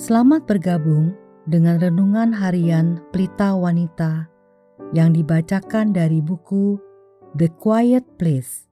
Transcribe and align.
Selamat 0.00 0.48
bergabung 0.48 1.12
dengan 1.44 1.76
renungan 1.76 2.32
harian 2.32 3.04
Pelita 3.12 3.52
Wanita 3.52 4.32
yang 4.96 5.12
dibacakan 5.12 5.92
dari 5.92 6.24
buku 6.24 6.80
The 7.36 7.52
Quiet 7.60 8.16
Place. 8.16 8.64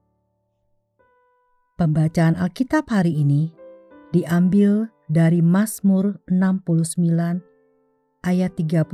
Pembacaan 1.77 2.33
Alkitab 2.33 2.89
hari 2.89 3.21
ini 3.21 3.53
diambil 4.09 4.89
dari 5.13 5.45
Mazmur 5.45 6.17
69 6.33 6.97
ayat 8.25 8.57
31 8.57 8.89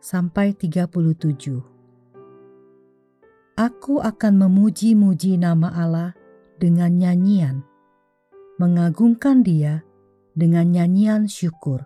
sampai 0.00 0.56
37. 0.56 0.96
Aku 3.60 4.00
akan 4.00 4.32
memuji-muji 4.40 5.36
nama 5.36 5.68
Allah 5.68 6.16
dengan 6.56 6.96
nyanyian, 6.96 7.60
mengagungkan 8.56 9.44
Dia 9.44 9.84
dengan 10.40 10.72
nyanyian 10.72 11.28
syukur. 11.28 11.84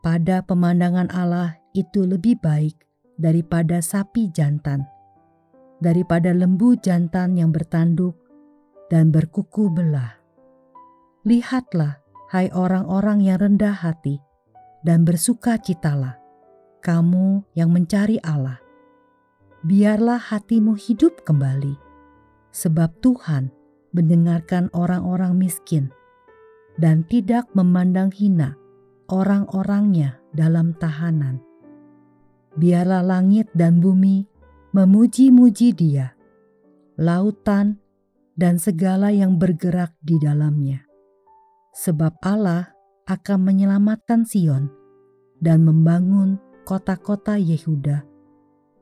Pada 0.00 0.40
pemandangan 0.40 1.12
Allah 1.12 1.60
itu 1.76 2.08
lebih 2.08 2.40
baik 2.40 2.80
daripada 3.20 3.84
sapi 3.84 4.32
jantan, 4.32 4.88
daripada 5.84 6.32
lembu 6.32 6.72
jantan 6.80 7.36
yang 7.36 7.52
bertanduk 7.52 8.16
dan 8.88 9.12
berkuku 9.12 9.68
belah. 9.68 10.16
Lihatlah, 11.28 12.00
hai 12.32 12.48
orang-orang 12.56 13.20
yang 13.20 13.36
rendah 13.36 13.76
hati, 13.76 14.16
dan 14.80 15.04
bersuka 15.04 15.60
citalah, 15.60 16.16
kamu 16.80 17.44
yang 17.52 17.68
mencari 17.68 18.16
Allah. 18.24 18.56
Biarlah 19.66 20.16
hatimu 20.16 20.78
hidup 20.78 21.26
kembali, 21.26 21.76
sebab 22.54 22.96
Tuhan 23.04 23.52
mendengarkan 23.92 24.70
orang-orang 24.72 25.34
miskin 25.34 25.90
dan 26.78 27.02
tidak 27.10 27.50
memandang 27.52 28.14
hina 28.14 28.54
orang-orangnya 29.10 30.22
dalam 30.30 30.72
tahanan. 30.78 31.42
Biarlah 32.54 33.02
langit 33.02 33.50
dan 33.52 33.82
bumi 33.82 34.24
memuji-muji 34.72 35.74
Dia, 35.74 36.14
lautan 37.00 37.82
dan 38.38 38.62
segala 38.62 39.10
yang 39.10 39.36
bergerak 39.40 39.96
di 39.98 40.20
dalamnya. 40.22 40.86
Sebab 41.74 42.22
Allah 42.22 42.70
akan 43.08 43.38
menyelamatkan 43.42 44.28
Sion 44.28 44.70
dan 45.38 45.64
membangun 45.64 46.36
kota-kota 46.68 47.38
Yehuda, 47.40 48.04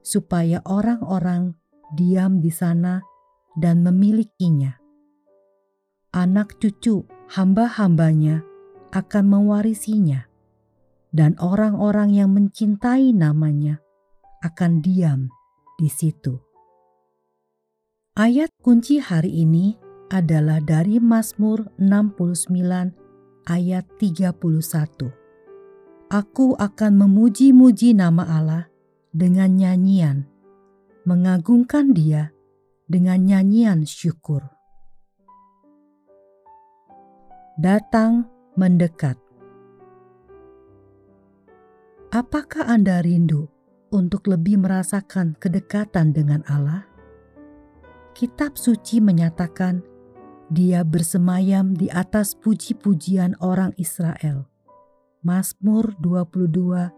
supaya 0.02 0.58
orang-orang 0.66 1.54
diam 1.94 2.42
di 2.42 2.50
sana 2.50 3.04
dan 3.54 3.86
memilikinya. 3.86 4.74
Anak 6.16 6.56
cucu 6.58 7.15
hamba-hambanya 7.30 8.46
akan 8.94 9.24
mewarisinya, 9.26 10.26
dan 11.10 11.34
orang-orang 11.42 12.14
yang 12.14 12.30
mencintai 12.32 13.10
namanya 13.12 13.82
akan 14.42 14.80
diam 14.80 15.28
di 15.76 15.90
situ. 15.90 16.38
Ayat 18.16 18.48
kunci 18.64 18.96
hari 18.96 19.44
ini 19.44 19.76
adalah 20.08 20.62
dari 20.62 20.96
Mazmur 21.02 21.68
69 21.76 22.94
ayat 23.44 23.84
31. 24.00 25.12
Aku 26.06 26.54
akan 26.56 26.92
memuji-muji 26.96 27.92
nama 27.92 28.24
Allah 28.24 28.64
dengan 29.10 29.58
nyanyian, 29.58 30.24
mengagungkan 31.04 31.92
Dia 31.92 32.30
dengan 32.86 33.26
nyanyian 33.26 33.82
syukur 33.84 34.55
datang 37.56 38.28
mendekat. 38.52 39.16
Apakah 42.12 42.68
Anda 42.68 43.00
rindu 43.00 43.48
untuk 43.88 44.28
lebih 44.28 44.60
merasakan 44.60 45.32
kedekatan 45.40 46.12
dengan 46.12 46.44
Allah? 46.52 46.84
Kitab 48.12 48.60
suci 48.60 49.00
menyatakan 49.00 49.80
dia 50.52 50.84
bersemayam 50.84 51.72
di 51.72 51.88
atas 51.88 52.36
puji-pujian 52.36 53.40
orang 53.40 53.72
Israel. 53.80 54.44
Mazmur 55.24 55.96
22 56.04 56.92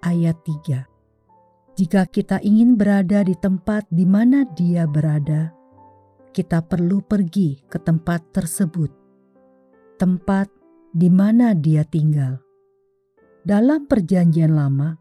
ayat 0.00 0.36
3. 0.48 1.76
Jika 1.76 2.08
kita 2.08 2.40
ingin 2.40 2.80
berada 2.80 3.20
di 3.20 3.36
tempat 3.36 3.84
di 3.92 4.08
mana 4.08 4.48
dia 4.56 4.88
berada, 4.88 5.52
kita 6.32 6.64
perlu 6.64 7.04
pergi 7.04 7.60
ke 7.68 7.76
tempat 7.76 8.32
tersebut 8.32 8.99
tempat 10.00 10.48
di 10.96 11.12
mana 11.12 11.52
dia 11.52 11.84
tinggal. 11.84 12.40
Dalam 13.44 13.84
Perjanjian 13.84 14.56
Lama, 14.56 14.96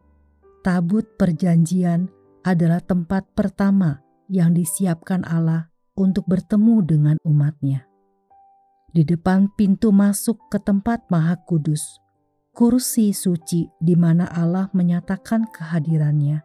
tabut 0.59 1.07
Perjanjian 1.15 2.11
adalah 2.43 2.83
tempat 2.83 3.31
pertama 3.31 4.03
yang 4.27 4.51
disiapkan 4.51 5.23
Allah 5.23 5.71
untuk 5.95 6.27
bertemu 6.27 6.83
dengan 6.83 7.15
umatnya. 7.23 7.87
Di 8.91 9.07
depan 9.07 9.47
pintu 9.55 9.95
masuk 9.95 10.51
ke 10.51 10.59
tempat 10.59 11.07
Maha 11.07 11.39
Kudus, 11.47 12.03
kursi 12.51 13.15
suci 13.15 13.71
di 13.79 13.95
mana 13.95 14.27
Allah 14.27 14.67
menyatakan 14.75 15.47
kehadirannya, 15.47 16.43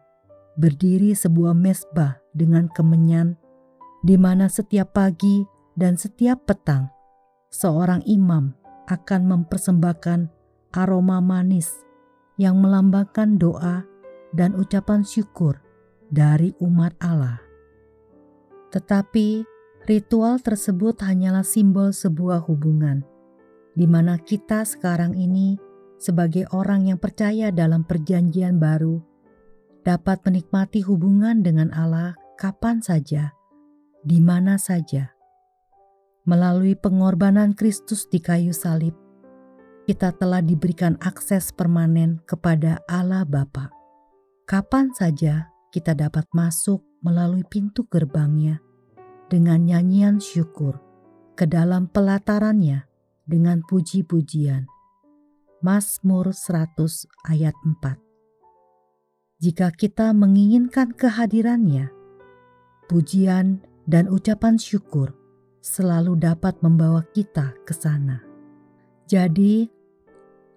berdiri 0.55 1.11
sebuah 1.11 1.51
mesbah 1.51 2.23
dengan 2.31 2.71
kemenyan, 2.71 3.35
di 4.07 4.15
mana 4.15 4.47
setiap 4.47 4.95
pagi 4.95 5.43
dan 5.75 5.99
setiap 5.99 6.47
petang 6.47 6.94
seorang 7.55 8.03
imam 8.03 8.51
akan 8.91 9.21
mempersembahkan 9.31 10.27
aroma 10.75 11.23
manis 11.23 11.71
yang 12.35 12.59
melambangkan 12.59 13.39
doa 13.39 13.87
dan 14.35 14.51
ucapan 14.59 15.07
syukur 15.07 15.63
dari 16.11 16.51
umat 16.59 16.91
Allah. 16.99 17.39
Tetapi 18.75 19.47
ritual 19.87 20.43
tersebut 20.43 20.99
hanyalah 20.99 21.47
simbol 21.47 21.95
sebuah 21.95 22.43
hubungan, 22.43 23.07
di 23.71 23.87
mana 23.87 24.19
kita 24.19 24.67
sekarang 24.67 25.15
ini, 25.15 25.55
sebagai 25.95 26.43
orang 26.51 26.91
yang 26.91 26.99
percaya 26.99 27.55
dalam 27.55 27.87
Perjanjian 27.87 28.59
Baru, 28.59 28.99
dapat 29.87 30.19
menikmati 30.27 30.83
hubungan 30.83 31.39
dengan 31.39 31.71
Allah 31.71 32.19
kapan 32.35 32.83
saja, 32.83 33.31
di 34.03 34.19
mana 34.19 34.59
saja 34.59 35.14
Melalui 36.25 36.73
pengorbanan 36.73 37.53
Kristus 37.53 38.09
di 38.09 38.17
kayu 38.17 38.49
salib, 38.49 38.97
kita 39.85 40.09
telah 40.09 40.41
diberikan 40.41 40.97
akses 40.97 41.53
permanen 41.53 42.17
kepada 42.25 42.81
Allah 42.89 43.21
Bapa. 43.29 43.69
Kapan 44.49 44.89
saja 44.97 45.53
kita 45.69 45.93
dapat 45.93 46.25
masuk 46.33 46.81
melalui 47.05 47.45
pintu 47.45 47.85
gerbangnya 47.85 48.57
dengan 49.29 49.69
nyanyian 49.69 50.17
syukur 50.17 50.81
ke 51.37 51.45
dalam 51.45 51.85
pelatarannya 51.93 52.89
dengan 53.29 53.61
puji-pujian. 53.61 54.65
Mazmur 55.61 56.33
100 56.33 57.05
ayat 57.29 57.53
4 57.61 59.45
Jika 59.45 59.69
kita 59.77 60.09
menginginkan 60.17 60.89
kehadirannya, 60.89 61.93
pujian 62.89 63.61
dan 63.85 64.09
ucapan 64.09 64.57
syukur– 64.57 65.13
selalu 65.65 66.21
dapat 66.21 66.61
membawa 66.61 67.01
kita 67.09 67.57
ke 67.65 67.73
sana. 67.73 68.21
Jadi, 69.09 69.65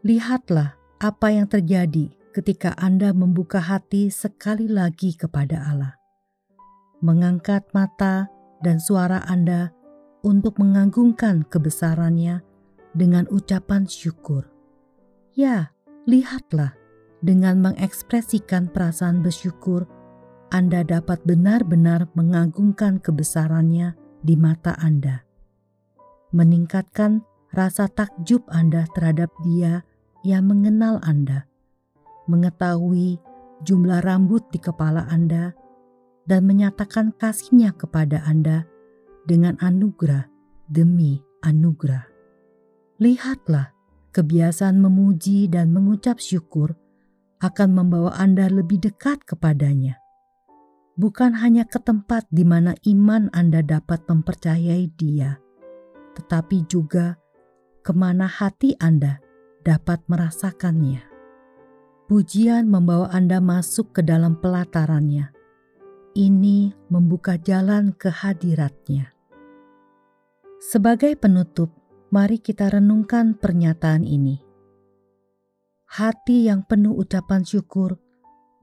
lihatlah 0.05 0.77
apa 1.01 1.33
yang 1.33 1.49
terjadi 1.49 2.13
ketika 2.37 2.77
Anda 2.77 3.17
membuka 3.17 3.57
hati 3.57 4.13
sekali 4.13 4.69
lagi 4.69 5.17
kepada 5.17 5.65
Allah. 5.65 5.97
Mengangkat 7.01 7.65
mata 7.73 8.29
dan 8.61 8.77
suara 8.77 9.25
Anda 9.25 9.73
untuk 10.21 10.61
mengagungkan 10.61 11.49
kebesarannya 11.49 12.45
dengan 12.93 13.25
ucapan 13.33 13.89
syukur. 13.89 14.45
Ya, 15.33 15.73
lihatlah 16.05 16.77
dengan 17.25 17.65
mengekspresikan 17.65 18.69
perasaan 18.69 19.25
bersyukur, 19.25 19.89
Anda 20.53 20.85
dapat 20.85 21.23
benar-benar 21.25 22.11
mengagungkan 22.13 23.01
kebesarannya 23.01 24.08
di 24.23 24.35
mata 24.35 24.75
Anda, 24.79 25.23
meningkatkan 26.35 27.23
rasa 27.55 27.89
takjub 27.89 28.45
Anda 28.51 28.85
terhadap 28.93 29.31
Dia 29.45 29.85
yang 30.27 30.51
mengenal 30.51 30.99
Anda, 31.05 31.47
mengetahui 32.27 33.19
jumlah 33.63 34.03
rambut 34.03 34.47
di 34.51 34.59
kepala 34.59 35.07
Anda, 35.09 35.55
dan 36.29 36.45
menyatakan 36.45 37.17
kasihnya 37.17 37.73
kepada 37.73 38.21
Anda 38.27 38.69
dengan 39.25 39.57
anugerah 39.63 40.29
demi 40.69 41.25
anugerah. 41.41 42.05
Lihatlah, 42.99 43.73
kebiasaan 44.13 44.77
memuji 44.83 45.47
dan 45.47 45.71
mengucap 45.71 46.19
syukur 46.19 46.75
akan 47.39 47.69
membawa 47.71 48.19
Anda 48.19 48.51
lebih 48.51 48.83
dekat 48.83 49.23
kepadanya 49.23 50.08
bukan 50.99 51.39
hanya 51.39 51.63
ke 51.63 51.79
tempat 51.79 52.27
di 52.35 52.43
mana 52.43 52.75
iman 52.83 53.31
Anda 53.31 53.63
dapat 53.63 54.03
mempercayai 54.11 54.91
Dia, 54.99 55.39
tetapi 56.19 56.67
juga 56.67 57.15
ke 57.87 57.95
mana 57.95 58.27
hati 58.27 58.75
Anda 58.83 59.23
dapat 59.63 60.03
merasakannya. 60.11 61.07
Pujian 62.11 62.67
membawa 62.67 63.15
Anda 63.15 63.39
masuk 63.39 63.95
ke 63.95 64.03
dalam 64.03 64.43
pelatarannya. 64.43 65.31
Ini 66.19 66.75
membuka 66.91 67.39
jalan 67.39 67.95
ke 67.95 68.11
hadiratnya. 68.11 69.15
Sebagai 70.59 71.15
penutup, 71.15 71.71
mari 72.11 72.43
kita 72.43 72.75
renungkan 72.75 73.39
pernyataan 73.39 74.03
ini. 74.03 74.43
Hati 75.87 76.51
yang 76.51 76.67
penuh 76.67 76.99
ucapan 76.99 77.47
syukur 77.47 78.03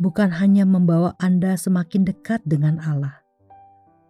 bukan 0.01 0.31
hanya 0.35 0.67
membawa 0.67 1.15
Anda 1.21 1.55
semakin 1.55 2.07
dekat 2.07 2.43
dengan 2.43 2.81
Allah, 2.83 3.23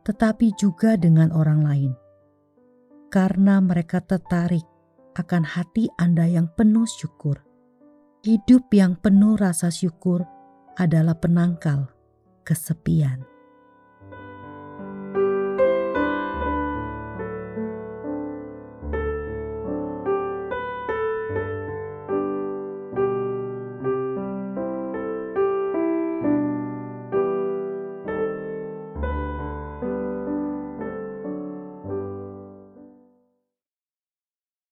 tetapi 0.08 0.56
juga 0.58 0.98
dengan 0.98 1.30
orang 1.34 1.62
lain. 1.62 1.92
Karena 3.14 3.62
mereka 3.62 4.02
tertarik 4.02 4.66
akan 5.16 5.44
hati 5.46 5.88
Anda 5.96 6.28
yang 6.28 6.52
penuh 6.52 6.90
syukur. 6.90 7.40
Hidup 8.26 8.74
yang 8.74 8.98
penuh 8.98 9.38
rasa 9.38 9.70
syukur 9.70 10.26
adalah 10.76 11.16
penangkal 11.16 11.94
kesepian. 12.44 13.35